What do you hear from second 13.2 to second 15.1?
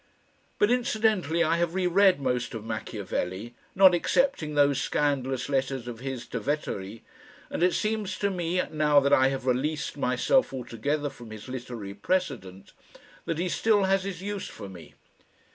that he still has his use for me.